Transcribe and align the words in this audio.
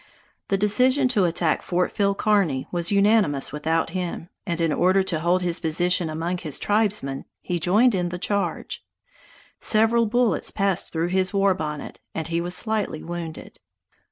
The 0.47 0.57
decision 0.57 1.07
to 1.09 1.25
attack 1.25 1.61
Fort 1.61 1.91
Phil 1.91 2.15
Kearny 2.15 2.65
was 2.71 2.91
unanimous 2.91 3.51
without 3.51 3.91
him, 3.91 4.29
and 4.47 4.59
in 4.59 4.73
order 4.73 5.03
to 5.03 5.19
hold 5.19 5.43
his 5.43 5.59
position 5.59 6.09
among 6.09 6.39
his 6.39 6.57
tribesmen 6.57 7.25
he 7.39 7.59
joined 7.59 7.93
in 7.93 8.09
the 8.09 8.17
charge. 8.17 8.83
Several 9.59 10.07
bullets 10.07 10.49
passed 10.49 10.91
through 10.91 11.09
his 11.09 11.35
war 11.35 11.53
bonnet, 11.53 11.99
and 12.15 12.29
he 12.29 12.41
was 12.41 12.55
slightly 12.55 13.03
wounded. 13.03 13.59